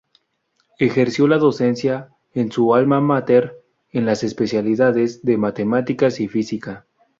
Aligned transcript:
Ejerció 0.79 1.27
la 1.27 1.37
docencia 1.37 2.09
en 2.33 2.51
su 2.51 2.73
alma 2.73 2.99
máter, 3.01 3.57
en 3.91 4.07
las 4.07 4.23
especialidades 4.23 5.21
de 5.23 5.37
matemáticas 5.37 6.19
y 6.19 6.27
física. 6.27 6.87